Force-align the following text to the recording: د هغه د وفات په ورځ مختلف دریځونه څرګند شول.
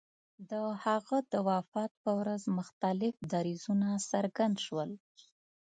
د 0.49 0.51
هغه 0.85 1.17
د 1.31 1.33
وفات 1.49 1.91
په 2.03 2.11
ورځ 2.19 2.41
مختلف 2.57 3.13
دریځونه 3.33 3.87
څرګند 4.11 4.55
شول. 4.65 4.91